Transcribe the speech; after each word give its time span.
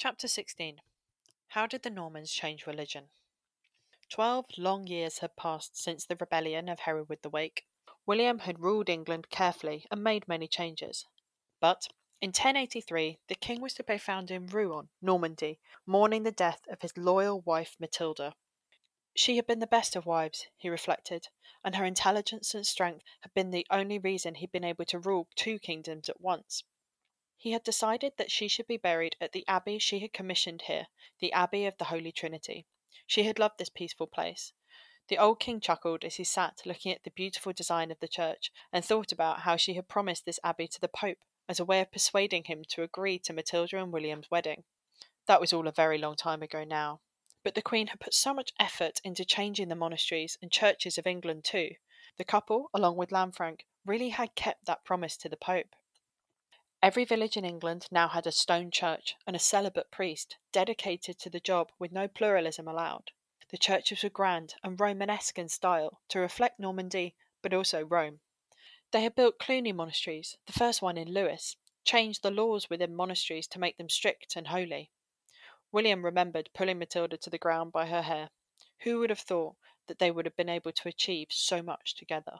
Chapter 0.00 0.28
16 0.28 0.80
How 1.48 1.66
did 1.66 1.82
the 1.82 1.90
Normans 1.90 2.30
change 2.30 2.68
religion? 2.68 3.08
Twelve 4.08 4.46
long 4.56 4.86
years 4.86 5.18
had 5.18 5.34
passed 5.34 5.76
since 5.76 6.06
the 6.06 6.14
rebellion 6.14 6.68
of 6.68 6.78
Hereward 6.78 7.22
the 7.22 7.28
Wake. 7.28 7.66
William 8.06 8.38
had 8.38 8.60
ruled 8.60 8.88
England 8.88 9.28
carefully 9.28 9.88
and 9.90 10.04
made 10.04 10.28
many 10.28 10.46
changes. 10.46 11.04
But 11.58 11.88
in 12.20 12.28
1083 12.28 13.18
the 13.26 13.34
king 13.34 13.60
was 13.60 13.74
to 13.74 13.82
be 13.82 13.98
found 13.98 14.30
in 14.30 14.46
Rouen, 14.46 14.88
Normandy, 15.02 15.58
mourning 15.84 16.22
the 16.22 16.30
death 16.30 16.60
of 16.68 16.82
his 16.82 16.96
loyal 16.96 17.40
wife 17.40 17.74
Matilda. 17.80 18.36
She 19.16 19.34
had 19.34 19.48
been 19.48 19.58
the 19.58 19.66
best 19.66 19.96
of 19.96 20.06
wives, 20.06 20.46
he 20.56 20.68
reflected, 20.68 21.26
and 21.64 21.74
her 21.74 21.84
intelligence 21.84 22.54
and 22.54 22.64
strength 22.64 23.02
had 23.22 23.34
been 23.34 23.50
the 23.50 23.66
only 23.68 23.98
reason 23.98 24.36
he'd 24.36 24.52
been 24.52 24.62
able 24.62 24.84
to 24.84 25.00
rule 25.00 25.26
two 25.34 25.58
kingdoms 25.58 26.08
at 26.08 26.20
once. 26.20 26.62
He 27.40 27.52
had 27.52 27.62
decided 27.62 28.14
that 28.16 28.32
she 28.32 28.48
should 28.48 28.66
be 28.66 28.76
buried 28.76 29.16
at 29.20 29.30
the 29.30 29.46
abbey 29.46 29.78
she 29.78 30.00
had 30.00 30.12
commissioned 30.12 30.62
here, 30.62 30.88
the 31.20 31.32
Abbey 31.32 31.66
of 31.66 31.78
the 31.78 31.84
Holy 31.84 32.10
Trinity. 32.10 32.66
She 33.06 33.22
had 33.22 33.38
loved 33.38 33.58
this 33.58 33.68
peaceful 33.68 34.08
place. 34.08 34.52
The 35.06 35.18
old 35.18 35.38
king 35.38 35.60
chuckled 35.60 36.04
as 36.04 36.16
he 36.16 36.24
sat 36.24 36.66
looking 36.66 36.90
at 36.90 37.04
the 37.04 37.12
beautiful 37.12 37.52
design 37.52 37.92
of 37.92 38.00
the 38.00 38.08
church 38.08 38.50
and 38.72 38.84
thought 38.84 39.12
about 39.12 39.42
how 39.42 39.56
she 39.56 39.74
had 39.74 39.86
promised 39.86 40.24
this 40.24 40.40
abbey 40.42 40.66
to 40.66 40.80
the 40.80 40.88
Pope 40.88 41.18
as 41.48 41.60
a 41.60 41.64
way 41.64 41.80
of 41.80 41.92
persuading 41.92 42.44
him 42.44 42.64
to 42.70 42.82
agree 42.82 43.20
to 43.20 43.32
Matilda 43.32 43.80
and 43.80 43.92
William's 43.92 44.30
wedding. 44.32 44.64
That 45.26 45.40
was 45.40 45.52
all 45.52 45.68
a 45.68 45.72
very 45.72 45.96
long 45.96 46.16
time 46.16 46.42
ago 46.42 46.64
now. 46.64 47.02
But 47.44 47.54
the 47.54 47.62
Queen 47.62 47.86
had 47.86 48.00
put 48.00 48.14
so 48.14 48.34
much 48.34 48.52
effort 48.58 49.00
into 49.04 49.24
changing 49.24 49.68
the 49.68 49.76
monasteries 49.76 50.36
and 50.42 50.50
churches 50.50 50.98
of 50.98 51.06
England 51.06 51.44
too. 51.44 51.76
The 52.16 52.24
couple, 52.24 52.68
along 52.74 52.96
with 52.96 53.10
Lanfranc, 53.10 53.60
really 53.86 54.08
had 54.08 54.34
kept 54.34 54.66
that 54.66 54.84
promise 54.84 55.16
to 55.18 55.28
the 55.28 55.36
Pope. 55.36 55.76
Every 56.80 57.04
village 57.04 57.36
in 57.36 57.44
England 57.44 57.88
now 57.90 58.06
had 58.06 58.24
a 58.24 58.30
stone 58.30 58.70
church 58.70 59.16
and 59.26 59.34
a 59.34 59.40
celibate 59.40 59.90
priest 59.90 60.36
dedicated 60.52 61.18
to 61.18 61.28
the 61.28 61.40
job 61.40 61.72
with 61.78 61.90
no 61.90 62.06
pluralism 62.06 62.68
allowed. 62.68 63.10
The 63.50 63.58
churches 63.58 64.04
were 64.04 64.10
grand 64.10 64.54
and 64.62 64.78
Romanesque 64.78 65.38
in 65.38 65.48
style 65.48 66.00
to 66.08 66.20
reflect 66.20 66.60
Normandy 66.60 67.16
but 67.42 67.52
also 67.52 67.84
Rome. 67.84 68.20
They 68.92 69.02
had 69.02 69.16
built 69.16 69.40
Cluny 69.40 69.72
monasteries, 69.72 70.36
the 70.46 70.52
first 70.52 70.80
one 70.80 70.96
in 70.96 71.12
Lewes, 71.12 71.56
changed 71.84 72.22
the 72.22 72.30
laws 72.30 72.70
within 72.70 72.94
monasteries 72.94 73.48
to 73.48 73.58
make 73.58 73.76
them 73.76 73.88
strict 73.88 74.36
and 74.36 74.46
holy. 74.46 74.92
William 75.72 76.04
remembered 76.04 76.48
pulling 76.54 76.78
Matilda 76.78 77.16
to 77.16 77.30
the 77.30 77.38
ground 77.38 77.72
by 77.72 77.86
her 77.86 78.02
hair. 78.02 78.30
Who 78.82 79.00
would 79.00 79.10
have 79.10 79.18
thought 79.18 79.56
that 79.88 79.98
they 79.98 80.12
would 80.12 80.26
have 80.26 80.36
been 80.36 80.48
able 80.48 80.72
to 80.72 80.88
achieve 80.88 81.28
so 81.30 81.60
much 81.60 81.96
together? 81.96 82.38